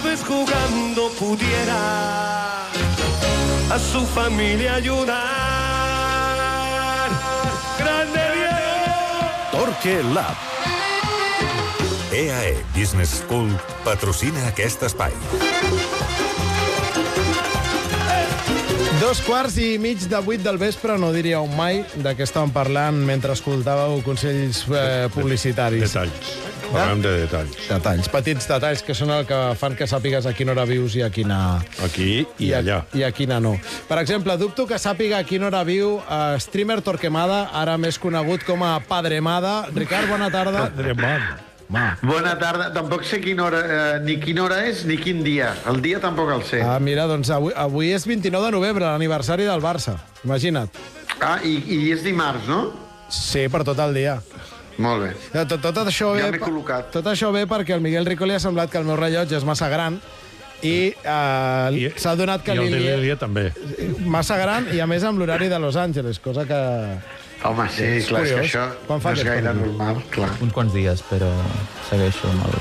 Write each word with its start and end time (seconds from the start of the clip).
tal 0.00 0.10
vez 0.10 0.22
jugando 0.24 1.10
pudiera 1.18 2.66
a 3.70 3.78
su 3.78 4.06
familia 4.06 4.74
ayudar. 4.74 5.18
¡Grande 7.78 8.20
Diego! 8.34 9.30
Torque 9.52 10.02
Lab. 10.14 10.36
EAE 12.12 12.64
Business 12.74 13.22
School 13.22 13.48
patrocina 13.84 14.48
aquest 14.48 14.82
espai. 14.82 15.12
Dos 19.00 19.20
quarts 19.24 19.56
i 19.56 19.78
mig 19.78 19.98
de 20.08 20.20
vuit 20.20 20.42
del 20.42 20.58
vespre, 20.58 20.98
no 20.98 21.12
diríeu 21.12 21.46
mai 21.56 21.84
de 21.94 22.14
què 22.16 22.26
estàvem 22.26 22.52
parlant 22.52 22.96
mentre 23.06 23.32
escoltàveu 23.32 24.02
consells 24.04 24.66
eh, 24.68 25.08
publicitaris. 25.14 25.86
Detalls. 25.88 26.49
Parlem 26.70 27.00
de 27.02 27.12
detalls. 27.24 27.56
Detalls, 27.66 28.08
petits 28.12 28.46
detalls 28.46 28.84
que 28.86 28.94
són 28.94 29.10
el 29.14 29.26
que 29.26 29.38
fan 29.58 29.74
que 29.78 29.88
sàpigues 29.90 30.28
a 30.28 30.32
quina 30.36 30.54
hora 30.54 30.64
vius 30.70 30.94
i 30.98 31.02
a 31.02 31.10
quina... 31.10 31.58
Aquí 31.82 32.22
i 32.38 32.52
a, 32.52 32.60
allà. 32.60 32.78
I 32.94 33.04
a 33.06 33.10
quina 33.14 33.40
no. 33.42 33.56
Per 33.88 33.98
exemple, 33.98 34.36
dubto 34.38 34.68
que 34.70 34.78
sàpiga 34.78 35.18
a 35.18 35.26
quina 35.26 35.48
hora 35.50 35.64
viu 35.66 35.96
uh, 35.98 36.38
streamer 36.42 36.80
Torquemada, 36.86 37.48
ara 37.58 37.74
més 37.80 37.98
conegut 37.98 38.46
com 38.46 38.62
a 38.62 38.76
Padremada. 38.86 39.64
Ricard, 39.74 40.10
bona 40.12 40.30
tarda. 40.30 40.68
Padremada. 40.70 41.38
Ma. 41.70 41.84
Bona 42.02 42.36
tarda. 42.38 42.70
Tampoc 42.74 43.04
sé 43.06 43.20
quina 43.22 43.44
hora, 43.46 43.60
eh, 43.62 43.98
ni 44.02 44.16
quina 44.22 44.42
hora 44.42 44.60
és 44.66 44.82
ni 44.86 44.96
quin 44.98 45.22
dia. 45.22 45.52
El 45.70 45.78
dia 45.82 46.00
tampoc 46.02 46.32
el 46.34 46.42
sé. 46.48 46.62
Ah, 46.66 46.80
mira, 46.82 47.06
doncs 47.06 47.30
avui, 47.30 47.54
avui 47.54 47.92
és 47.94 48.06
29 48.10 48.50
de 48.50 48.56
novembre, 48.56 48.86
l'aniversari 48.88 49.46
del 49.46 49.62
Barça. 49.62 49.94
Imagina't. 50.26 50.70
Ah, 51.20 51.38
i, 51.46 51.60
i 51.70 51.92
és 51.94 52.02
dimarts, 52.02 52.48
no? 52.50 52.64
Sí, 53.10 53.46
per 53.50 53.62
tot 53.66 53.78
el 53.86 53.94
dia. 53.94 54.18
Molt 54.80 55.02
bé. 55.04 55.10
Ja, 55.34 55.44
Tot, 55.50 55.60
tot 55.68 55.80
això 55.90 56.14
Ja 56.18 56.30
ve, 56.32 56.40
col·locat. 56.40 56.90
Tot 56.94 57.06
això 57.12 57.30
ve 57.34 57.44
perquè 57.50 57.74
al 57.76 57.84
Miguel 57.84 58.06
Rico 58.08 58.24
li 58.28 58.34
ha 58.36 58.40
semblat 58.42 58.70
que 58.72 58.78
el 58.80 58.88
meu 58.88 58.96
rellotge 58.96 59.36
és 59.36 59.44
massa 59.44 59.68
gran 59.72 60.00
i 60.62 60.92
eh, 60.92 61.70
I- 61.72 61.92
s'ha 61.96 62.14
donat 62.16 62.42
que 62.44 62.52
I 62.54 62.58
el 62.58 62.64
li 62.66 62.70
de 62.84 62.96
li 63.00 63.06
dia 63.08 63.16
també. 63.16 63.46
massa 64.04 64.36
gran 64.40 64.66
i 64.74 64.80
a 64.80 64.86
més 64.90 65.04
amb 65.08 65.18
l'horari 65.20 65.48
de 65.48 65.58
Los 65.58 65.76
Angeles, 65.80 66.18
cosa 66.20 66.44
que... 66.48 66.60
Home, 67.48 67.64
sí, 67.72 67.84
És 68.02 68.08
clar, 68.10 68.20
és 68.26 68.28
que 68.28 68.36
curiós. 68.36 68.50
això 68.50 68.64
Quan 68.86 69.00
fa 69.00 69.14
no 69.14 69.16
és 69.16 69.24
gaire 69.24 69.46
canvi? 69.46 69.68
normal, 69.70 70.02
clar. 70.12 70.28
uns 70.44 70.52
quants 70.52 70.74
dies, 70.76 71.00
però 71.08 71.30
segueixo 71.88 72.28
amb 72.28 72.44
el... 72.50 72.58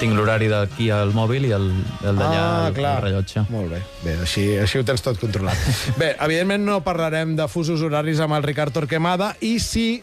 Tinc 0.00 0.14
l'horari 0.16 0.46
d'aquí 0.48 0.86
al 0.96 1.10
mòbil 1.12 1.44
i 1.44 1.50
el, 1.52 1.66
el 2.08 2.16
d'allà 2.16 2.40
ah, 2.40 2.66
al, 2.70 2.78
al 2.88 3.02
rellotge. 3.04 3.42
Molt 3.52 3.68
bé. 3.70 3.82
Bé, 4.02 4.14
així, 4.24 4.46
així 4.58 4.80
ho 4.80 4.84
tens 4.88 5.02
tot 5.04 5.18
controlat. 5.20 5.60
bé, 6.00 6.14
evidentment 6.24 6.64
no 6.64 6.78
parlarem 6.82 7.34
de 7.36 7.46
fusos 7.52 7.82
horaris 7.84 8.18
amb 8.24 8.32
el 8.38 8.42
Ricard 8.48 8.72
Torquemada 8.72 9.34
i 9.44 9.58
sí 9.60 10.00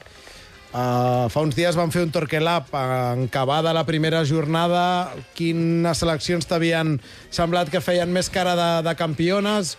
Uh, 0.77 1.25
fa 1.33 1.41
uns 1.41 1.55
dies 1.57 1.73
vam 1.73 1.89
fer 1.89 2.03
un 2.05 2.11
Torquelab 2.13 2.67
en 2.77 3.23
acabada 3.25 3.71
la 3.73 3.81
primera 3.87 4.19
jornada. 4.29 5.09
Quines 5.33 5.97
seleccions 6.03 6.45
t'havien 6.45 6.99
semblat 7.33 7.71
que 7.73 7.81
feien 7.81 8.11
més 8.13 8.29
cara 8.29 8.53
de, 8.59 8.67
de 8.85 8.93
campiones? 8.99 9.73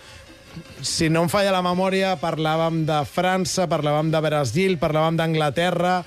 Si 0.82 1.06
no 1.12 1.22
em 1.22 1.30
falla 1.30 1.52
la 1.54 1.62
memòria, 1.62 2.16
parlàvem 2.18 2.82
de 2.88 2.98
França, 3.06 3.68
parlàvem 3.70 4.10
de 4.10 4.22
Brasil, 4.24 4.74
parlàvem 4.80 5.20
d'Anglaterra, 5.20 6.00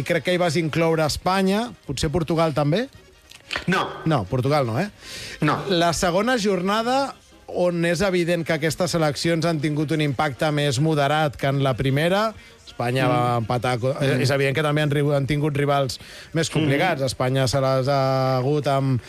i 0.00 0.06
crec 0.08 0.24
que 0.24 0.32
hi 0.32 0.40
vas 0.40 0.56
incloure 0.56 1.04
Espanya, 1.04 1.66
potser 1.84 2.08
Portugal 2.08 2.56
també? 2.56 2.86
No, 3.66 3.82
No, 4.06 4.22
Portugal 4.30 4.64
no, 4.64 4.78
eh? 4.80 4.88
no. 5.44 5.58
La 5.68 5.92
segona 5.92 6.38
jornada 6.38 7.10
on 7.58 7.84
és 7.88 8.00
evident 8.06 8.44
que 8.46 8.56
aquestes 8.56 8.94
seleccions 8.96 9.46
han 9.46 9.60
tingut 9.62 9.92
un 9.96 10.02
impacte 10.04 10.50
més 10.54 10.80
moderat 10.82 11.36
que 11.40 11.50
en 11.50 11.62
la 11.64 11.74
primera, 11.78 12.30
Espanya 12.80 13.04
mm. 13.04 13.10
va 13.10 13.36
empatar... 13.42 13.74
Mm. 13.78 14.22
És 14.24 14.32
evident 14.32 14.56
que 14.56 14.64
també 14.64 14.84
han, 14.86 14.94
han 15.18 15.26
tingut 15.28 15.56
rivals 15.56 15.98
més 16.36 16.50
complicats. 16.52 17.02
Mm. 17.02 17.10
Espanya 17.10 17.46
se 17.50 17.60
les 17.60 17.90
ha 17.92 18.02
hagut 18.38 18.68
amb, 18.72 19.00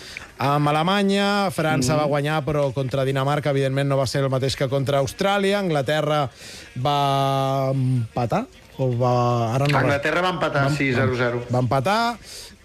amb 0.41 0.71
Alemanya, 0.73 1.49
França 1.55 1.95
mm. 1.95 2.01
va 2.01 2.09
guanyar, 2.11 2.41
però 2.47 2.67
contra 2.75 3.05
Dinamarca, 3.07 3.53
evidentment, 3.55 3.89
no 3.91 3.99
va 3.99 4.07
ser 4.09 4.25
el 4.25 4.31
mateix 4.33 4.57
que 4.59 4.67
contra 4.71 4.99
Austràlia. 4.99 5.61
Anglaterra 5.61 6.25
va 6.83 6.99
empatar? 7.71 8.45
O 8.81 8.91
va... 8.97 9.15
Ara 9.55 9.67
no 9.69 9.77
Anglaterra 9.79 10.23
va 10.25 10.35
empatar, 10.35 10.69
sí, 10.75 10.91
0-0. 10.97 11.45
Va 11.51 11.61
empatar. 11.63 11.99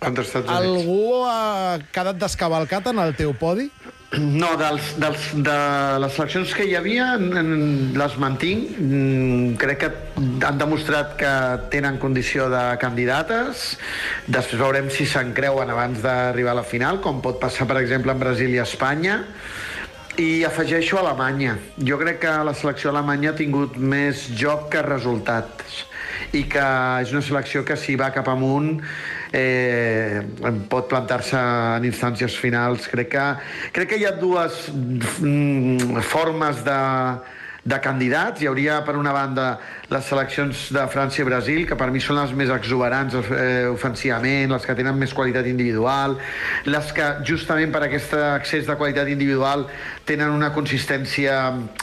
Contra 0.00 0.22
els 0.22 0.28
Estats 0.28 0.50
Units. 0.50 0.59
Algú 0.59 1.22
ha 1.28 1.78
quedat 1.92 2.19
descavalcat 2.20 2.91
en 2.92 3.00
el 3.04 3.15
teu 3.19 3.32
podi? 3.38 3.70
No, 4.40 4.52
dels, 4.58 4.92
dels, 5.00 5.24
de 5.44 5.56
les 6.02 6.14
seleccions 6.14 6.52
que 6.54 6.66
hi 6.68 6.74
havia 6.78 7.08
les 7.18 8.16
mantinc. 8.22 8.76
Mm, 8.78 9.56
Crec 9.60 9.82
que 9.82 9.90
han 10.46 10.60
demostrat 10.60 11.16
que 11.20 11.32
tenen 11.72 11.98
condició 12.02 12.48
de 12.52 12.62
candidates. 12.82 13.72
Després 14.26 14.62
veurem 14.62 14.90
si 14.94 15.08
se'n 15.10 15.34
creuen 15.36 15.72
abans 15.74 16.02
d'arribar 16.04 16.54
a 16.54 16.60
la 16.60 16.66
final, 16.66 17.00
com 17.02 17.22
pot 17.24 17.40
passar, 17.42 17.66
per 17.66 17.80
exemple, 17.82 18.14
en 18.14 18.22
Brasil 18.22 18.54
i 18.54 18.62
Espanya. 18.62 19.22
I 20.16 20.46
afegeixo 20.48 20.96
Alemanya. 21.02 21.58
Jo 21.84 21.98
crec 22.00 22.22
que 22.22 22.38
la 22.48 22.54
selecció 22.56 22.88
alemanya 22.88 23.34
ha 23.34 23.36
tingut 23.36 23.76
més 23.76 24.30
joc 24.32 24.70
que 24.72 24.80
resultats 24.86 25.82
i 26.34 26.44
que 26.50 26.66
és 27.04 27.12
una 27.14 27.22
selecció 27.22 27.62
que 27.66 27.76
si 27.78 27.94
va 27.98 28.10
cap 28.14 28.28
amunt 28.32 28.81
eh, 29.32 30.22
pot 30.70 30.88
plantar-se 30.91 31.38
en 31.76 31.87
instàncies 31.88 32.37
finals. 32.41 32.88
Crec 32.91 33.12
que, 33.14 33.26
crec 33.76 33.92
que 33.92 34.00
hi 34.00 34.06
ha 34.09 34.14
dues 34.19 34.66
mm, 34.72 36.03
formes 36.10 36.62
de, 36.66 36.81
de 37.66 37.78
candidats. 37.82 38.41
Hi 38.41 38.47
hauria, 38.47 38.78
per 38.87 38.94
una 38.97 39.12
banda, 39.12 39.47
les 39.91 40.06
seleccions 40.06 40.69
de 40.75 40.84
França 40.91 41.21
i 41.22 41.27
Brasil, 41.27 41.65
que 41.66 41.77
per 41.78 41.88
mi 41.91 42.00
són 42.03 42.21
les 42.21 42.32
més 42.38 42.50
exuberants 42.54 43.16
eh, 43.19 43.66
ofensivament, 43.72 44.54
les 44.54 44.66
que 44.66 44.77
tenen 44.78 44.94
més 44.99 45.15
qualitat 45.16 45.49
individual, 45.50 46.15
les 46.71 46.93
que, 46.94 47.09
justament 47.27 47.75
per 47.75 47.82
aquest 47.88 48.15
excés 48.21 48.71
de 48.71 48.77
qualitat 48.78 49.10
individual, 49.10 49.66
tenen 50.06 50.31
una 50.31 50.53
consistència 50.54 51.41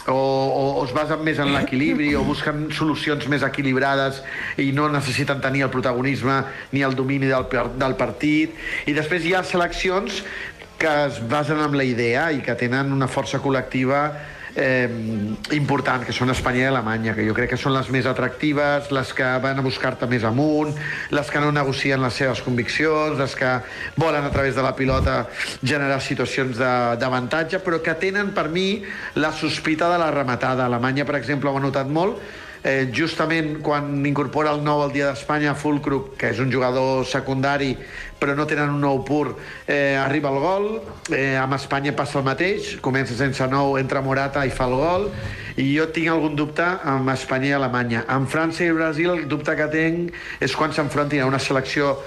o, 0.08 0.16
o, 0.16 0.64
o 0.80 0.86
es 0.86 0.96
basen 0.96 1.24
més 1.28 1.42
en 1.44 1.52
l'equilibri 1.52 2.14
o 2.16 2.24
busquen 2.24 2.70
solucions 2.72 3.28
més 3.32 3.44
equilibrades 3.44 4.22
i 4.64 4.72
no 4.72 4.88
necessiten 4.92 5.44
tenir 5.44 5.66
el 5.68 5.74
protagonisme 5.74 6.40
ni 6.72 6.86
el 6.88 6.96
domini 6.96 7.28
del, 7.28 7.50
del 7.76 7.98
partit. 8.00 8.56
I 8.88 8.96
després 8.96 9.28
hi 9.28 9.36
ha 9.36 9.44
seleccions 9.44 10.24
que 10.80 10.94
es 11.08 11.20
basen 11.28 11.60
en 11.64 11.76
la 11.76 11.84
idea 11.88 12.30
i 12.32 12.42
que 12.44 12.56
tenen 12.60 12.92
una 12.96 13.08
força 13.12 13.40
col·lectiva 13.44 14.08
eh, 14.56 14.90
important, 15.56 16.04
que 16.06 16.14
són 16.16 16.32
Espanya 16.34 16.64
i 16.64 16.68
Alemanya, 16.70 17.16
que 17.18 17.26
jo 17.28 17.36
crec 17.38 17.54
que 17.54 17.60
són 17.60 17.74
les 17.76 17.90
més 17.94 18.08
atractives, 18.10 18.92
les 18.94 19.14
que 19.16 19.30
van 19.44 19.60
a 19.60 19.66
buscar-te 19.66 20.08
més 20.10 20.26
amunt, 20.28 20.74
les 21.14 21.32
que 21.32 21.42
no 21.42 21.52
negocien 21.56 22.02
les 22.04 22.14
seves 22.22 22.44
conviccions, 22.46 23.18
les 23.20 23.36
que 23.40 23.56
volen 23.98 24.26
a 24.26 24.32
través 24.34 24.56
de 24.56 24.66
la 24.66 24.76
pilota 24.78 25.24
generar 25.64 26.00
situacions 26.02 26.58
d'avantatge, 26.58 27.64
però 27.66 27.82
que 27.84 27.98
tenen, 28.00 28.34
per 28.34 28.50
mi, 28.50 28.84
la 29.16 29.34
sospita 29.34 29.92
de 29.92 30.00
la 30.02 30.12
rematada. 30.12 30.66
Alemanya, 30.66 31.06
per 31.06 31.18
exemple, 31.20 31.50
ho 31.50 31.58
ha 31.58 31.64
notat 31.64 31.90
molt, 31.90 32.22
eh, 32.64 32.90
justament 32.96 33.60
quan 33.62 34.06
incorpora 34.08 34.54
el 34.56 34.64
nou 34.64 34.82
al 34.82 34.94
dia 34.96 35.12
d'Espanya, 35.12 35.54
Fulcrup, 35.56 36.16
que 36.18 36.32
és 36.32 36.40
un 36.40 36.52
jugador 36.52 37.06
secundari, 37.06 37.76
però 38.20 38.36
no 38.36 38.48
tenen 38.48 38.72
un 38.72 38.80
nou 38.82 39.04
pur, 39.04 39.36
eh, 39.68 40.00
arriba 40.00 40.32
el 40.32 40.40
gol, 40.40 40.68
eh, 41.12 41.36
amb 41.36 41.54
Espanya 41.60 41.94
passa 41.96 42.20
el 42.20 42.26
mateix, 42.26 42.78
comença 42.82 43.16
sense 43.20 43.46
nou, 43.52 43.78
entra 43.78 44.02
Morata 44.02 44.46
i 44.48 44.50
fa 44.50 44.70
el 44.72 44.78
gol, 44.80 45.10
i 45.58 45.68
jo 45.76 45.90
tinc 45.92 46.08
algun 46.10 46.36
dubte 46.36 46.64
amb 46.64 47.10
Espanya 47.12 47.52
i 47.52 47.58
Alemanya. 47.60 48.06
Amb 48.08 48.30
França 48.32 48.64
i 48.64 48.72
Brasil 48.72 49.12
el 49.12 49.28
dubte 49.28 49.56
que 49.60 49.68
tinc 49.70 50.14
és 50.40 50.56
quan 50.56 50.72
s'enfrontin 50.72 51.22
a 51.22 51.28
una 51.28 51.40
selecció 51.40 51.98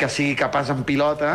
que 0.00 0.08
sigui 0.12 0.34
capaç 0.38 0.72
en 0.72 0.84
pilota, 0.88 1.32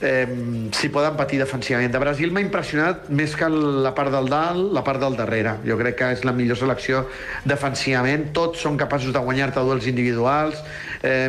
eh, 0.00 0.26
si 0.72 0.90
poden 0.92 1.16
patir 1.18 1.40
defensivament. 1.42 1.92
De 1.92 2.00
Brasil 2.02 2.32
m'ha 2.32 2.44
impressionat 2.44 3.08
més 3.10 3.34
que 3.36 3.48
la 3.48 3.94
part 3.96 4.12
del 4.14 4.30
dalt, 4.32 4.72
la 4.74 4.84
part 4.84 5.02
del 5.02 5.18
darrere. 5.18 5.58
Jo 5.68 5.76
crec 5.80 6.00
que 6.00 6.12
és 6.16 6.24
la 6.24 6.32
millor 6.32 6.58
selecció 6.60 7.04
defensivament. 7.44 8.30
Tots 8.36 8.64
són 8.64 8.80
capaços 8.80 9.12
de 9.12 9.22
guanyar-te 9.22 9.60
duels 9.60 9.86
individuals. 9.90 10.64
Eh, 11.02 11.28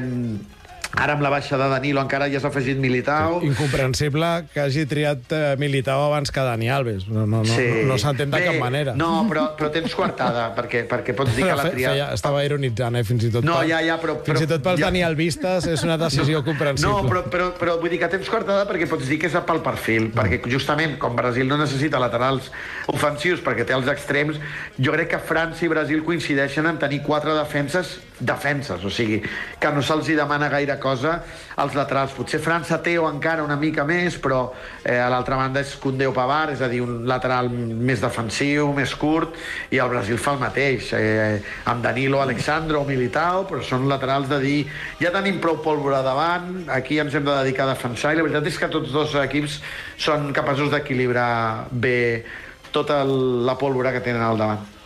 ara 0.97 1.13
amb 1.13 1.21
la 1.21 1.29
baixa 1.29 1.57
de 1.57 1.67
Danilo 1.69 2.01
encara 2.01 2.27
ja 2.31 2.39
s'ha 2.41 2.49
afegit 2.49 2.77
Militao. 2.81 3.39
Incomprensible 3.45 4.45
que 4.53 4.59
hagi 4.63 4.85
triat 4.89 5.31
eh, 5.31 5.55
Militao 5.61 6.07
abans 6.07 6.31
que 6.33 6.41
Dani 6.41 6.69
Alves. 6.69 7.07
No, 7.07 7.25
no, 7.27 7.43
no, 7.43 7.53
no, 7.57 7.83
no 7.93 7.97
s'entén 8.01 8.31
de 8.31 8.39
Bé, 8.39 8.45
cap 8.47 8.57
manera. 8.59 8.95
No, 8.97 9.25
però, 9.29 9.45
però 9.55 9.69
tens 9.71 9.93
coartada, 9.95 10.49
perquè, 10.57 10.85
perquè 10.89 11.13
pots 11.15 11.35
dir 11.37 11.45
que 11.45 11.55
l'ha 11.55 11.67
triat... 11.69 11.93
feia, 11.93 12.07
estava 12.17 12.41
ironitzant, 12.43 12.97
eh, 12.99 13.03
fins 13.07 13.27
i 13.29 13.31
tot. 13.31 13.45
No, 13.47 13.59
per- 13.61 13.69
ja, 13.69 13.81
ja, 13.85 13.99
però- 14.01 14.17
Fins 14.25 14.39
però- 14.39 14.43
i 14.47 14.51
tot 14.55 14.65
pels 14.65 14.79
ja- 14.81 14.89
Dani 14.89 15.03
Alvistes 15.05 15.67
és 15.71 15.83
una 15.85 15.97
decisió 16.01 16.43
comprensible. 16.43 16.91
No, 16.91 17.05
però, 17.07 17.23
però, 17.29 17.51
però 17.59 17.77
vull 17.79 17.93
dir 17.93 17.99
que 18.01 18.09
tens 18.17 18.27
coartada 18.29 18.65
perquè 18.67 18.89
pots 18.89 19.07
dir 19.07 19.19
que 19.21 19.29
és 19.29 19.37
pel 19.45 19.61
perfil, 19.65 20.09
perquè 20.15 20.41
justament 20.49 20.97
com 20.99 21.15
Brasil 21.15 21.47
no 21.47 21.57
necessita 21.61 21.99
laterals 22.01 22.49
ofensius 22.91 23.39
perquè 23.45 23.65
té 23.65 23.73
els 23.77 23.87
extrems, 23.87 24.39
jo 24.77 24.91
crec 24.97 25.13
que 25.13 25.19
França 25.19 25.65
i 25.65 25.69
Brasil 25.71 26.03
coincideixen 26.03 26.65
en 26.65 26.77
tenir 26.81 27.03
quatre 27.05 27.33
defenses 27.37 27.99
defenses, 28.19 28.83
o 28.83 28.89
sigui, 28.91 29.21
que 29.59 29.71
no 29.71 29.81
se'ls 29.81 30.07
demana 30.15 30.49
gaire 30.49 30.75
cosa 30.79 31.21
als 31.55 31.73
laterals. 31.75 32.11
Potser 32.11 32.39
França 32.43 32.81
té 32.83 32.97
o 32.99 33.07
encara 33.09 33.43
una 33.43 33.55
mica 33.55 33.85
més, 33.87 34.17
però 34.19 34.51
eh, 34.83 34.97
a 34.99 35.07
l'altra 35.09 35.37
banda 35.39 35.61
és 35.63 35.75
Koundé 35.79 36.07
o 36.07 36.13
Pavard, 36.13 36.53
és 36.53 36.61
a 36.61 36.67
dir, 36.67 36.81
un 36.83 37.05
lateral 37.07 37.49
més 37.49 38.01
defensiu, 38.01 38.73
més 38.73 38.95
curt, 38.95 39.35
i 39.71 39.79
el 39.79 39.89
Brasil 39.89 40.17
fa 40.19 40.33
el 40.35 40.39
mateix, 40.43 40.91
eh, 40.93 41.41
amb 41.65 41.83
Danilo, 41.83 42.21
Alexandro 42.21 42.81
o 42.81 42.87
Militao, 42.87 43.45
però 43.47 43.63
són 43.63 43.87
laterals 43.89 44.27
de 44.29 44.39
dir, 44.43 44.57
ja 44.99 45.11
tenim 45.15 45.39
prou 45.39 45.61
pólvora 45.63 46.01
davant, 46.03 46.65
aquí 46.69 46.99
ens 46.99 47.15
hem 47.15 47.23
de 47.25 47.37
dedicar 47.43 47.67
a 47.67 47.73
defensar, 47.73 48.13
i 48.13 48.17
la 48.19 48.23
veritat 48.27 48.47
és 48.47 48.59
que 48.59 48.67
tots 48.71 48.91
dos 48.91 49.15
equips 49.15 49.61
són 49.97 50.31
capaços 50.33 50.71
d'equilibrar 50.71 51.67
bé 51.71 52.25
tota 52.71 53.01
el- 53.01 53.45
la 53.45 53.57
pólvora 53.57 53.91
que 53.91 54.01
tenen 54.01 54.21
al 54.21 54.37
davant. 54.37 54.78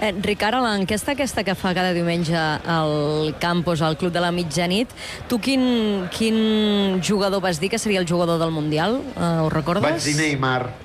Eh, 0.00 0.12
Ricard, 0.22 0.58
a 0.58 0.62
l'enquesta 0.64 1.14
aquesta 1.14 1.44
que 1.46 1.54
fa 1.58 1.74
cada 1.76 1.94
diumenge 1.96 2.36
al 2.36 3.34
campus, 3.40 3.82
al 3.82 3.98
Club 3.98 4.12
de 4.14 4.22
la 4.22 4.32
Mitjanit, 4.34 4.90
tu 5.28 5.40
quin, 5.40 6.06
quin 6.14 7.00
jugador 7.02 7.42
vas 7.44 7.60
dir 7.60 7.70
que 7.70 7.78
seria 7.78 8.00
el 8.00 8.08
jugador 8.08 8.38
del 8.42 8.54
Mundial? 8.54 9.00
Eh, 9.16 9.30
ho 9.42 9.50
recordes? 9.50 9.84
Vaig 9.84 10.04
dir 10.04 10.16
Neymar. 10.20 10.83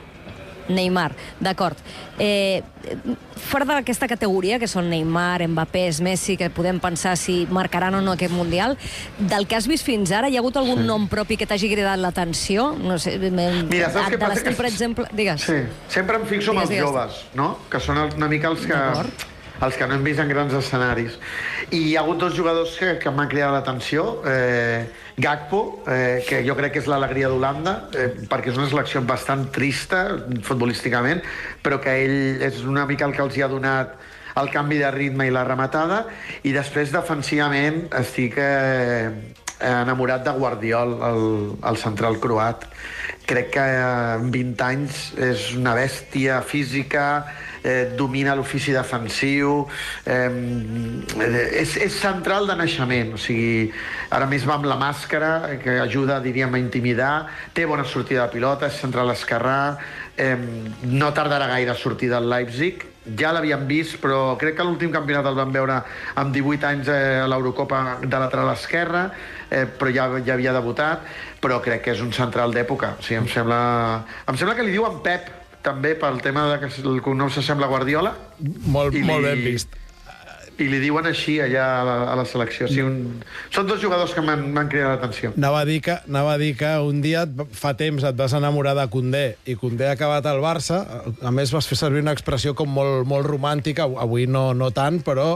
Neymar, 0.70 1.12
d'acord. 1.42 1.78
Eh, 2.20 2.62
fora 3.50 3.66
d'aquesta 3.66 4.08
categoria, 4.08 4.60
que 4.60 4.68
són 4.70 4.90
Neymar, 4.90 5.42
Mbappé, 5.48 5.88
Messi, 6.06 6.38
que 6.38 6.50
podem 6.54 6.80
pensar 6.80 7.16
si 7.18 7.48
marcaran 7.50 7.96
o 7.98 8.02
no 8.02 8.14
aquest 8.14 8.34
Mundial, 8.34 8.78
del 9.18 9.48
que 9.48 9.58
has 9.58 9.68
vist 9.68 9.86
fins 9.88 10.12
ara, 10.16 10.30
hi 10.30 10.38
ha 10.38 10.44
hagut 10.44 10.60
algun 10.62 10.84
sí. 10.84 10.88
nom 10.88 11.08
propi 11.12 11.38
que 11.40 11.48
t'hagi 11.50 11.72
cridat 11.72 12.00
l'atenció? 12.00 12.72
No 12.78 13.00
sé, 13.02 13.18
Mira, 13.20 13.90
saps 13.90 14.14
què 14.14 14.20
passa? 14.20 14.36
l'estil, 14.36 14.56
per 14.60 14.70
exemple... 14.70 15.08
Digues. 15.12 15.42
Sí, 15.50 15.60
sempre 15.90 16.20
em 16.22 16.26
fixo 16.30 16.54
en 16.54 16.62
Digues, 16.62 16.70
els 16.70 16.70
digues. 16.70 16.88
joves, 16.88 17.26
no? 17.36 17.50
Que 17.72 17.82
són 17.84 18.00
una 18.06 18.30
mica 18.32 18.54
els 18.54 18.66
que. 18.70 18.80
Els 19.62 19.78
que 19.78 19.88
no 19.88 19.96
hem 19.98 20.06
vist 20.08 20.22
en 20.24 20.30
grans 20.32 20.54
escenaris. 20.56 21.18
I 21.70 21.82
hi 21.90 21.96
ha 21.96 22.04
hagut 22.04 22.20
dos 22.22 22.36
jugadors 22.38 22.76
que, 22.80 22.96
que 23.02 23.12
m'han 23.12 23.30
cridat 23.32 23.54
l'atenció. 23.54 24.06
Eh, 24.28 24.86
Gakpo, 25.20 25.84
eh, 25.92 26.24
que 26.28 26.44
jo 26.48 26.56
crec 26.56 26.78
que 26.78 26.84
és 26.84 26.88
l'alegria 26.88 27.28
d'Holanda, 27.28 27.74
eh, 27.92 28.08
perquè 28.32 28.54
és 28.54 28.60
una 28.60 28.70
selecció 28.72 29.02
bastant 29.04 29.50
trista, 29.56 30.06
futbolísticament, 30.48 31.20
però 31.64 31.82
que 31.84 31.98
ell 32.06 32.46
és 32.48 32.64
una 32.64 32.86
mica 32.88 33.08
el 33.10 33.16
que 33.18 33.26
els 33.26 33.36
hi 33.36 33.44
ha 33.44 33.52
donat 33.52 33.98
el 34.40 34.48
canvi 34.54 34.78
de 34.80 34.92
ritme 34.96 35.28
i 35.28 35.34
la 35.36 35.44
rematada, 35.44 36.06
i 36.48 36.54
després 36.56 36.94
defensivament 36.96 37.90
estic 38.00 38.38
eh, 38.40 39.12
enamorat 39.60 40.24
de 40.24 40.32
Guardiol, 40.38 40.96
el, 41.04 41.26
el 41.68 41.78
central 41.82 42.20
croat. 42.24 42.64
Crec 43.30 43.52
que 43.54 43.62
eh, 43.62 44.16
en 44.18 44.32
20 44.34 44.64
anys 44.66 45.04
és 45.22 45.52
una 45.54 45.76
bèstia 45.78 46.40
física, 46.42 47.04
eh, 47.62 47.92
domina 47.94 48.34
l'ofici 48.34 48.74
defensiu, 48.74 49.68
eh, 50.10 50.30
és, 51.62 51.76
és 51.78 52.00
central 52.02 52.50
de 52.50 52.58
naixement, 52.58 53.14
o 53.14 53.22
sigui, 53.22 53.70
ara 54.10 54.26
més 54.30 54.48
va 54.50 54.58
amb 54.58 54.66
la 54.72 54.80
màscara, 54.82 55.60
que 55.62 55.78
ajuda, 55.84 56.18
diríem, 56.26 56.58
a 56.58 56.62
intimidar, 56.62 57.14
té 57.54 57.70
bona 57.70 57.86
sortida 57.86 58.26
de 58.26 58.34
pilota, 58.40 58.72
és 58.74 58.82
central 58.82 59.14
esquerrà, 59.14 59.78
eh, 60.18 60.36
no 60.90 61.14
tardarà 61.14 61.54
gaire 61.54 61.76
a 61.76 61.78
sortir 61.78 62.10
del 62.10 62.30
Leipzig, 62.34 62.89
ja 63.18 63.32
l'havíem 63.34 63.64
vist, 63.68 63.98
però 64.04 64.36
crec 64.38 64.58
que 64.60 64.66
l'últim 64.68 64.92
campionat 64.94 65.26
el 65.26 65.38
vam 65.38 65.52
veure 65.56 65.80
amb 66.20 66.34
18 66.36 66.68
anys 66.68 66.88
eh, 66.92 67.20
a 67.24 67.28
l'Eurocopa 67.32 67.98
de 68.04 68.20
lateral 68.20 68.52
esquerra, 68.54 69.06
eh, 69.50 69.66
però 69.66 69.92
ja, 69.96 70.08
ja 70.26 70.36
havia 70.36 70.54
debutat, 70.54 71.08
però 71.42 71.62
crec 71.64 71.86
que 71.88 71.96
és 71.96 72.02
un 72.06 72.12
central 72.14 72.54
d'època. 72.54 72.96
O 73.00 73.02
sigui, 73.06 73.22
em 73.24 73.28
sembla, 73.32 73.60
em 74.28 74.38
sembla 74.38 74.56
que 74.60 74.68
li 74.68 74.76
diuen 74.76 75.00
Pep, 75.06 75.32
també 75.66 75.96
pel 76.00 76.22
tema 76.24 76.46
de 76.52 76.60
que 76.62 76.70
el 76.84 77.02
cognom 77.04 77.32
s'assembla 77.32 77.66
a 77.68 77.74
Guardiola, 77.74 78.14
Molt, 78.68 78.94
I 78.96 79.02
molt 79.04 79.26
li- 79.26 79.32
ben 79.32 79.46
vist. 79.54 79.79
I 80.60 80.68
li 80.72 80.80
diuen 80.84 81.08
així 81.10 81.38
allà 81.44 81.66
a 81.80 81.84
la, 81.88 81.96
a 82.12 82.16
la 82.20 82.26
selecció. 82.28 82.68
O 82.68 82.72
sigui, 82.72 82.86
un... 82.88 83.22
Són 83.54 83.70
dos 83.70 83.82
jugadors 83.82 84.14
que 84.16 84.24
m'han 84.26 84.72
cridat 84.72 84.96
l'atenció. 84.96 85.32
Anava 85.38 85.62
a, 85.64 85.68
dir 85.70 85.80
que, 85.86 85.96
anava 86.10 86.36
a 86.36 86.42
dir 86.42 86.54
que 86.60 86.74
un 86.86 87.02
dia, 87.06 87.26
fa 87.56 87.76
temps, 87.80 88.04
et 88.08 88.20
vas 88.20 88.36
enamorar 88.38 88.76
de 88.80 88.88
Condé 88.92 89.24
i 89.50 89.56
Condé 89.60 89.90
ha 89.90 89.96
acabat 89.98 90.28
al 90.30 90.42
Barça. 90.44 90.82
A 91.22 91.34
més, 91.36 91.54
vas 91.56 91.70
fer 91.70 91.80
servir 91.80 92.04
una 92.06 92.16
expressió 92.16 92.56
com 92.58 92.72
molt, 92.74 93.08
molt 93.10 93.28
romàntica, 93.28 93.88
avui 94.04 94.28
no, 94.28 94.50
no 94.58 94.70
tant, 94.76 95.02
però 95.06 95.32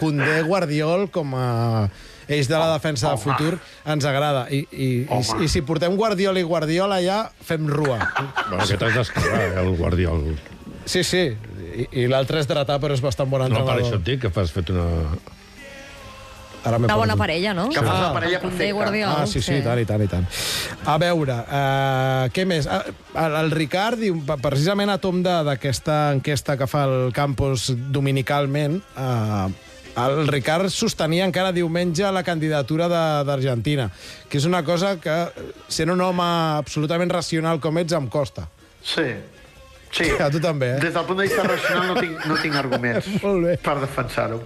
Condé, 0.00 0.40
Guardiol, 0.48 1.08
com 1.14 1.36
a 1.38 1.46
eix 2.28 2.48
de 2.48 2.56
la 2.56 2.72
defensa 2.72 3.10
de 3.12 3.20
futur, 3.20 3.58
ens 3.84 4.06
agrada. 4.08 4.46
I, 4.50 4.64
i, 4.70 4.88
i, 5.04 5.06
Home. 5.12 5.44
i 5.44 5.50
si 5.52 5.64
portem 5.66 5.96
Guardiola 5.96 6.40
i 6.40 6.48
Guardiola 6.48 7.00
allà, 7.02 7.20
fem 7.44 7.68
rua. 7.68 8.00
Bueno, 8.48 8.64
que 8.64 8.78
t'has 8.80 8.96
d'escarrar, 9.00 9.42
eh, 9.44 9.62
el 9.62 9.74
Guardiol. 9.76 10.28
Sí, 10.84 11.04
sí. 11.04 11.30
I, 11.74 11.88
i 12.04 12.06
l'altre 12.06 12.38
és 12.40 12.46
dretà, 12.46 12.78
però 12.80 12.94
és 12.94 13.00
bastant 13.02 13.28
bon 13.30 13.40
No, 13.42 13.48
per 13.48 13.58
entrenador. 13.58 13.82
això 13.82 13.98
et 14.00 14.04
dic 14.06 14.20
que 14.26 14.40
has 14.40 14.52
fet 14.54 14.70
una... 14.70 14.86
Ara 16.64 16.78
Una 16.80 16.94
bona 16.96 17.14
parella, 17.14 17.52
no? 17.52 17.66
Que 17.68 17.76
fos 17.82 17.90
Ah. 17.92 18.06
la 18.06 18.12
parella 18.14 18.38
perfecta. 18.40 19.10
Ah, 19.20 19.26
sí, 19.26 19.42
sí, 19.42 19.52
i 19.58 19.62
tant, 19.62 19.78
i 19.78 19.84
tant, 19.84 20.00
i 20.00 20.06
tant. 20.08 20.24
A 20.88 20.94
veure, 20.96 21.34
uh, 21.44 22.30
què 22.32 22.46
més? 22.48 22.64
Uh, 22.64 22.80
el, 23.20 23.50
Ricard 23.52 24.00
diu, 24.00 24.16
precisament 24.40 24.88
a 24.88 24.96
tom 24.96 25.20
de- 25.22 25.42
d'aquesta 25.44 26.12
enquesta 26.14 26.56
que 26.56 26.66
fa 26.66 26.84
el 26.88 27.12
campus 27.12 27.66
dominicalment, 27.92 28.78
uh, 28.96 29.50
el 30.06 30.26
Ricard 30.26 30.70
sostenia 30.72 31.26
encara 31.28 31.52
diumenge 31.52 32.08
la 32.10 32.22
candidatura 32.24 32.88
de- 32.88 33.24
d'Argentina, 33.28 33.90
que 34.30 34.38
és 34.40 34.46
una 34.48 34.64
cosa 34.64 34.96
que, 34.98 35.18
sent 35.68 35.90
un 35.92 36.00
home 36.00 36.24
absolutament 36.56 37.12
racional 37.12 37.60
com 37.60 37.76
ets, 37.76 37.92
em 37.92 38.08
costa. 38.08 38.48
Sí. 38.82 39.10
Sí. 39.94 40.08
A 40.18 40.26
tu 40.32 40.40
també, 40.42 40.72
eh? 40.74 40.78
Des 40.82 40.94
del 40.96 41.04
punt 41.06 41.20
de 41.20 41.26
vista 41.28 41.44
racional 41.46 41.92
no 41.92 42.00
tinc, 42.00 42.24
no 42.26 42.36
tinc 42.42 42.56
arguments 42.58 43.06
Molt 43.22 43.44
bé. 43.46 43.56
per 43.62 43.76
defensar-ho. 43.84 44.40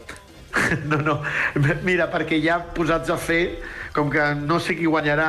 No, 0.88 0.96
no. 1.04 1.14
Mira, 1.86 2.08
perquè 2.10 2.38
ja 2.42 2.56
posats 2.74 3.10
a 3.12 3.16
fer, 3.20 3.58
com 3.94 4.08
que 4.10 4.22
no 4.40 4.56
sé 4.60 4.74
qui 4.78 4.88
guanyarà, 4.88 5.28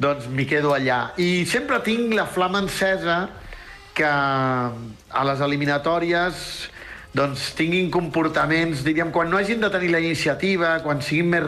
doncs 0.00 0.26
m'hi 0.32 0.46
quedo 0.50 0.72
allà. 0.74 1.12
I 1.20 1.44
sempre 1.48 1.78
tinc 1.84 2.12
la 2.16 2.24
flama 2.26 2.60
encesa 2.64 3.18
que 3.94 4.08
a 4.08 5.22
les 5.28 5.40
eliminatòries 5.46 6.40
doncs 7.14 7.52
tinguin 7.54 7.92
comportaments, 7.94 8.82
diríem, 8.82 9.12
quan 9.14 9.30
no 9.30 9.38
hagin 9.38 9.60
de 9.62 9.70
tenir 9.70 9.92
la 9.92 10.00
iniciativa, 10.02 10.74
quan 10.82 10.98
siguin 10.98 11.30
més... 11.30 11.46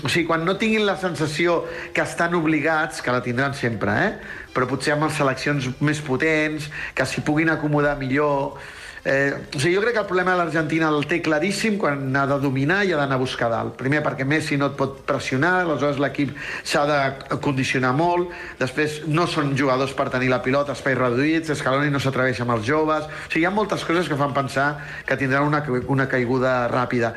O 0.00 0.08
sigui, 0.08 0.24
quan 0.24 0.46
no 0.48 0.56
tinguin 0.56 0.86
la 0.88 0.96
sensació 0.96 1.58
que 1.92 2.00
estan 2.00 2.34
obligats, 2.38 3.02
que 3.04 3.12
la 3.12 3.20
tindran 3.24 3.52
sempre, 3.54 3.92
eh? 4.06 4.40
però 4.56 4.64
potser 4.70 4.94
amb 4.94 5.04
les 5.04 5.18
seleccions 5.20 5.68
més 5.84 6.00
potents, 6.00 6.70
que 6.96 7.06
s'hi 7.06 7.24
puguin 7.28 7.52
acomodar 7.52 7.98
millor... 8.00 8.56
Eh, 9.06 9.32
o 9.54 9.60
sigui, 9.60 9.76
jo 9.76 9.82
crec 9.84 9.94
que 9.94 10.00
el 10.02 10.08
problema 10.08 10.32
de 10.32 10.40
l'Argentina 10.40 10.88
el 10.90 11.04
té 11.06 11.20
claríssim 11.22 11.76
quan 11.78 12.08
ha 12.18 12.24
de 12.26 12.40
dominar 12.42 12.80
i 12.82 12.90
ha 12.90 12.98
d'anar 12.98 13.20
a 13.20 13.22
buscar 13.22 13.46
dalt. 13.52 13.76
Primer 13.78 14.00
perquè 14.02 14.26
Messi 14.26 14.58
no 14.58 14.66
et 14.72 14.74
pot 14.80 14.98
pressionar, 15.06 15.60
aleshores 15.60 16.00
l'equip 16.02 16.34
s'ha 16.66 16.82
de 16.90 17.38
condicionar 17.44 17.94
molt, 17.94 18.34
després 18.58 19.04
no 19.06 19.28
són 19.30 19.54
jugadors 19.54 19.94
per 19.94 20.08
tenir 20.10 20.32
la 20.34 20.42
pilota, 20.42 20.74
espais 20.74 20.98
reduïts, 20.98 21.54
Scaloni 21.54 21.94
no 21.94 22.02
s'atreveix 22.02 22.42
amb 22.42 22.58
els 22.58 22.66
joves... 22.66 23.06
O 23.06 23.30
sigui, 23.30 23.44
hi 23.44 23.46
ha 23.46 23.54
moltes 23.54 23.86
coses 23.86 24.10
que 24.10 24.18
fan 24.18 24.34
pensar 24.34 24.72
que 25.06 25.14
tindran 25.20 25.46
una, 25.46 25.62
una 25.86 26.10
caiguda 26.10 26.64
ràpida 26.72 27.14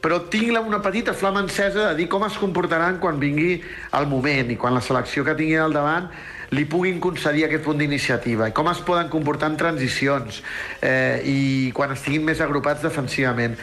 però 0.00 0.20
tinc 0.30 0.56
una 0.60 0.80
petita 0.82 1.14
flama 1.14 1.42
encesa 1.44 1.90
de 1.90 1.98
dir 2.02 2.08
com 2.08 2.24
es 2.26 2.38
comportaran 2.38 3.00
quan 3.02 3.20
vingui 3.20 3.60
el 3.98 4.08
moment 4.10 4.50
i 4.52 4.56
quan 4.56 4.74
la 4.74 4.84
selecció 4.84 5.24
que 5.24 5.34
tingui 5.38 5.58
al 5.60 5.74
davant 5.76 6.10
li 6.54 6.64
puguin 6.70 7.00
concedir 7.02 7.46
aquest 7.46 7.64
punt 7.64 7.80
d'iniciativa 7.80 8.48
i 8.50 8.54
com 8.54 8.68
es 8.70 8.80
poden 8.86 9.08
comportar 9.10 9.50
en 9.50 9.56
transicions 9.58 10.42
eh, 10.80 11.22
i 11.26 11.38
quan 11.74 11.94
estiguin 11.96 12.22
més 12.26 12.40
agrupats 12.40 12.84
defensivament. 12.86 13.56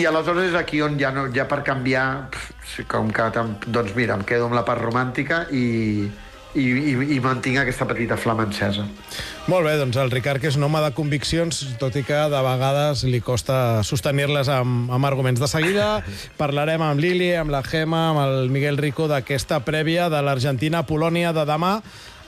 I 0.00 0.06
aleshores 0.08 0.52
és 0.52 0.56
aquí 0.56 0.80
on 0.84 0.96
ja, 1.00 1.12
no, 1.12 1.26
ja 1.34 1.44
per 1.48 1.62
canviar, 1.66 2.06
pf, 2.32 2.86
com 2.88 3.12
que, 3.12 3.28
doncs 3.68 3.92
mira, 3.96 4.16
em 4.16 4.24
quedo 4.24 4.48
amb 4.48 4.56
la 4.56 4.64
part 4.64 4.80
romàntica 4.80 5.44
i, 5.52 6.08
i, 6.56 6.66
i, 6.92 6.94
i 7.16 7.20
mantinc 7.22 7.60
aquesta 7.60 7.86
petita 7.88 8.16
flama 8.18 8.46
encesa. 8.48 8.86
Molt 9.46 9.68
bé, 9.68 9.76
doncs 9.78 9.98
el 10.00 10.10
Ricard, 10.10 10.42
que 10.42 10.50
és 10.50 10.56
un 10.58 10.66
home 10.66 10.80
de 10.82 10.90
conviccions, 10.96 11.60
tot 11.80 11.94
i 11.98 12.02
que 12.06 12.18
de 12.32 12.42
vegades 12.48 13.04
li 13.06 13.20
costa 13.22 13.84
sostenir-les 13.86 14.50
amb, 14.50 14.90
amb 14.92 15.08
arguments. 15.08 15.42
De 15.42 15.50
seguida 15.50 16.00
parlarem 16.40 16.82
amb 16.82 17.02
Lili, 17.02 17.30
amb 17.38 17.54
la 17.54 17.62
Gema, 17.66 18.08
amb 18.10 18.24
el 18.24 18.52
Miguel 18.54 18.80
Rico 18.80 19.06
d'aquesta 19.12 19.62
prèvia 19.66 20.10
de 20.12 20.24
l'Argentina-Polònia 20.24 21.34
de 21.36 21.46
demà 21.48 21.76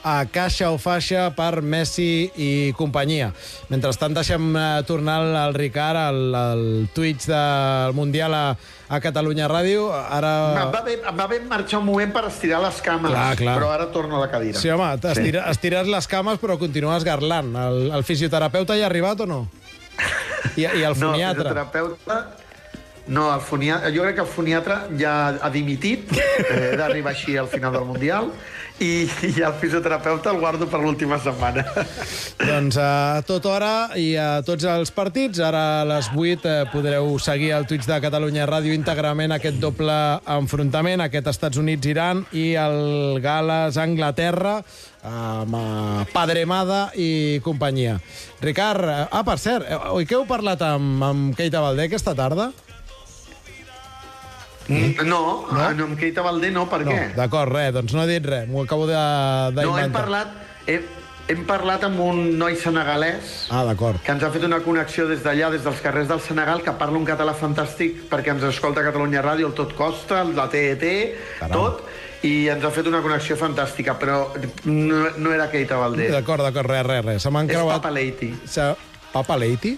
a 0.03 0.25
caixa 0.31 0.69
o 0.71 0.77
faixa 0.79 1.27
per 1.35 1.61
Messi 1.61 2.29
i 2.39 2.49
companyia. 2.77 3.31
Mentrestant 3.69 4.13
deixem 4.15 4.49
eh, 4.55 4.65
tornar 4.87 5.17
al, 5.43 5.53
Ricard 5.57 5.99
al, 5.99 6.19
al 6.35 6.63
Twitch 6.95 7.27
del 7.29 7.93
Mundial 7.97 8.33
a, 8.33 8.43
a 8.87 8.99
Catalunya 9.03 9.49
Ràdio. 9.51 9.89
Ara... 9.91 10.33
Em 10.63 10.71
va, 10.73 10.81
bé, 10.85 10.97
em 11.03 11.19
va 11.19 11.27
bé 11.31 11.41
marxar 11.47 11.81
un 11.83 11.87
moment 11.91 12.11
per 12.15 12.25
estirar 12.29 12.61
les 12.63 12.81
cames, 12.85 13.11
Clar, 13.11 13.35
clar. 13.39 13.57
però 13.59 13.71
ara 13.75 13.89
torno 13.91 14.17
a 14.17 14.23
la 14.25 14.31
cadira. 14.31 14.59
Sí, 14.59 14.69
home, 14.71 14.91
estira, 14.95 15.43
sí. 15.45 15.51
estires 15.57 15.87
les 15.91 16.07
cames 16.07 16.39
però 16.39 16.57
continues 16.61 17.03
garlant. 17.07 17.51
El, 17.67 17.89
el 17.99 18.03
fisioterapeuta 18.07 18.77
hi 18.79 18.85
ha 18.85 18.89
arribat 18.91 19.25
o 19.25 19.29
no? 19.29 19.41
I, 20.55 20.63
i 20.63 20.83
el 20.87 20.95
No, 20.95 21.09
foniatre? 21.11 21.43
fisioterapeuta... 21.49 22.21
No, 23.09 23.25
el 23.33 23.41
foniatre, 23.41 23.89
jo 23.95 24.05
crec 24.05 24.19
que 24.19 24.25
el 24.25 24.29
foniatre 24.29 24.79
ja 24.99 25.13
ha 25.41 25.49
dimitit 25.53 26.11
eh, 26.19 26.75
d'arribar 26.77 27.15
així 27.15 27.37
al 27.41 27.49
final 27.49 27.73
del 27.73 27.87
Mundial 27.89 28.29
i, 28.79 29.09
i 29.27 29.41
el 29.43 29.55
fisioterapeuta 29.59 30.31
el 30.31 30.39
guardo 30.39 30.67
per 30.69 30.79
l'última 30.79 31.17
setmana. 31.19 31.65
Doncs 32.49 32.77
a 32.79 33.21
tota 33.27 33.51
hora 33.51 33.73
i 33.99 34.13
a 34.19 34.43
tots 34.45 34.67
els 34.69 34.93
partits. 34.95 35.41
Ara 35.43 35.63
a 35.81 35.87
les 35.89 36.11
8 36.13 36.47
eh, 36.47 36.61
podreu 36.71 37.11
seguir 37.19 37.51
al 37.55 37.67
Twitch 37.67 37.89
de 37.89 37.99
Catalunya 38.03 38.47
Ràdio 38.49 38.77
íntegrament 38.77 39.35
aquest 39.35 39.59
doble 39.59 39.97
enfrontament, 40.37 41.03
aquest 41.03 41.27
Estats 41.33 41.59
Units-Iran 41.59 42.23
i 42.31 42.53
el 42.61 43.19
Gales-Anglaterra 43.25 44.59
amb 45.09 45.59
eh, 45.59 46.07
Padremada 46.13 46.87
i 46.95 47.41
companyia. 47.43 47.99
Ricard, 48.43 48.85
eh, 48.85 49.03
ah, 49.09 49.25
per 49.27 49.39
cert, 49.41 49.67
eh, 49.67 49.83
oi 49.97 50.07
que 50.07 50.19
heu 50.19 50.27
parlat 50.29 50.63
amb, 50.69 51.03
amb 51.03 51.37
Keita 51.37 51.65
Valdé 51.65 51.89
aquesta 51.89 52.15
tarda? 52.15 52.51
No, 54.69 55.47
no, 55.51 55.73
no 55.73 55.83
amb 55.89 55.97
Keita 55.99 56.21
Valdé 56.21 56.51
no, 56.53 56.67
per 56.69 56.83
No, 56.85 56.91
què? 56.91 57.13
d'acord, 57.15 57.51
res, 57.51 57.73
doncs 57.73 57.93
no 57.97 58.03
he 58.03 58.07
dit 58.19 58.25
res, 58.25 58.47
m'ho 58.47 58.63
acabo 58.63 58.85
de- 58.87 58.93
No, 58.93 59.51
d'inventar. 59.51 59.83
hem 59.85 59.91
parlat, 59.91 60.27
hem, 60.67 60.83
hem 61.29 61.45
parlat 61.45 61.83
amb 61.83 61.99
un 61.99 62.37
noi 62.37 62.55
senegalès 62.55 63.47
Ah, 63.49 63.63
d'acord. 63.65 64.01
que 64.01 64.11
ens 64.11 64.23
ha 64.23 64.29
fet 64.31 64.43
una 64.43 64.59
connexió 64.61 65.07
des 65.07 65.23
d'allà, 65.23 65.49
des 65.51 65.63
dels 65.63 65.81
carrers 65.81 66.07
del 66.07 66.19
Senegal, 66.21 66.61
que 66.61 66.71
parla 66.73 66.97
un 66.97 67.05
català 67.05 67.33
fantàstic 67.33 68.07
perquè 68.09 68.29
ens 68.35 68.43
escolta 68.43 68.81
a 68.81 68.83
Catalunya 68.83 69.21
Ràdio, 69.23 69.47
el 69.47 69.53
Tot 69.53 69.73
Costa, 69.75 70.21
el 70.21 70.35
la 70.35 70.47
TET, 70.49 70.83
Caram. 71.39 71.51
tot, 71.57 71.83
i 72.23 72.47
ens 72.49 72.63
ha 72.63 72.69
fet 72.69 72.85
una 72.87 73.01
connexió 73.01 73.37
fantàstica, 73.37 73.97
però 73.97 74.27
no, 74.65 75.05
no 75.17 75.31
era 75.33 75.49
Keita 75.49 75.77
Valdé. 75.77 76.09
D'acord, 76.11 76.41
d'acord, 76.43 76.69
res, 76.69 76.85
res, 76.85 77.05
res. 77.05 77.21
Se 77.23 77.29
m'han 77.31 77.49
És 77.49 77.55
creuat... 77.55 77.77
Papa 77.81 77.91
Leiti. 77.91 78.33
Se... 78.45 78.75
Papa 79.13 79.37
Leiti? 79.37 79.77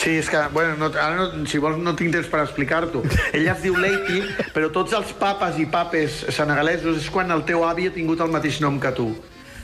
Sí, 0.00 0.14
és 0.16 0.30
que, 0.32 0.38
bueno, 0.54 0.78
no, 0.80 0.86
ara 0.96 1.12
no, 1.18 1.46
si 1.50 1.58
vols 1.60 1.76
no 1.76 1.92
tinc 1.98 2.14
temps 2.14 2.28
per 2.32 2.40
explicar-t'ho. 2.46 3.02
Ella 3.36 3.52
es 3.52 3.60
diu 3.60 3.76
Leiti, 3.76 4.22
però 4.54 4.70
tots 4.72 4.94
els 4.96 5.10
papes 5.20 5.58
i 5.60 5.66
papes 5.68 6.22
senegalesos 6.32 7.02
és 7.02 7.10
quan 7.12 7.28
el 7.34 7.44
teu 7.48 7.66
avi 7.68 7.90
ha 7.90 7.92
tingut 7.92 8.22
el 8.24 8.32
mateix 8.32 8.62
nom 8.64 8.78
que 8.80 8.94
tu. 8.96 9.10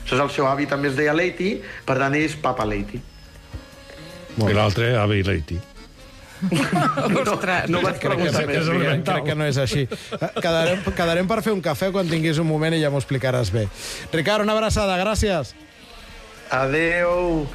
Saps, 0.03 0.21
el 0.21 0.29
seu 0.35 0.45
avi 0.47 0.67
també 0.69 0.91
es 0.91 0.99
deia 0.99 1.15
Leiti, 1.17 1.55
per 1.87 1.97
tant 1.97 2.13
és 2.19 2.37
Papa 2.43 2.67
Leiti. 2.69 3.01
I 4.37 4.53
l'altre, 4.53 4.91
Avi 5.01 5.23
Leiti. 5.25 5.57
Ostres. 6.45 7.69
No 7.73 7.81
vaig 7.81 7.97
Crec 7.97 8.03
que, 8.03 8.09
preguntar 8.11 8.43
crec, 8.43 8.51
més. 8.51 8.67
crec, 8.69 9.05
crec 9.07 9.23
que 9.25 9.35
no 9.39 9.47
és 9.49 9.57
així. 9.57 9.87
Quedarem, 10.43 10.83
quedarem 10.91 11.29
per 11.29 11.39
fer 11.45 11.55
un 11.55 11.63
cafè 11.65 11.89
quan 11.95 12.09
tinguis 12.09 12.37
un 12.37 12.45
moment 12.49 12.77
i 12.77 12.81
ja 12.83 12.91
m'ho 12.93 13.01
explicaràs 13.01 13.49
bé. 13.53 13.65
Ricard, 14.13 14.45
una 14.45 14.53
abraçada, 14.53 14.99
gràcies. 15.01 15.55
Adeu. 16.53 17.45